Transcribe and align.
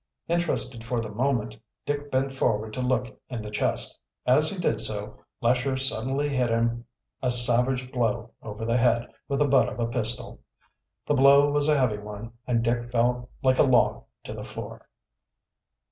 Interested 0.27 0.83
for 0.83 0.99
the 0.99 1.11
moment, 1.11 1.57
Dick 1.85 2.09
bent 2.09 2.31
forward 2.31 2.73
to 2.73 2.81
look 2.81 3.21
in 3.29 3.43
the 3.43 3.51
chest. 3.51 3.99
As 4.25 4.49
he 4.49 4.59
did 4.59 4.81
so, 4.81 5.19
Lesher 5.41 5.77
suddenly 5.77 6.27
hit 6.29 6.49
him 6.49 6.85
a 7.21 7.29
savage 7.29 7.91
blow 7.91 8.31
over 8.41 8.65
the 8.65 8.77
head 8.77 9.07
with 9.27 9.37
the 9.37 9.47
butt 9.47 9.69
of 9.69 9.79
a 9.79 9.85
pistol. 9.85 10.41
The 11.05 11.13
blow 11.13 11.51
was 11.51 11.67
a 11.69 11.77
heavy 11.77 11.99
one, 11.99 12.31
and 12.47 12.63
Dick 12.63 12.89
fell 12.91 13.29
like 13.43 13.59
a 13.59 13.63
log 13.63 14.03
to 14.23 14.33
the 14.33 14.41
floor. 14.41 14.89